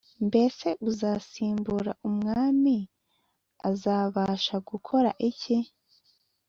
[0.27, 2.77] Mbese uzasimbura umwami
[3.69, 5.57] azabasha gukora iki?